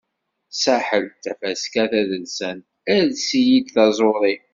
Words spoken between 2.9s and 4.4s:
"Ales-iyi-d taẓuri".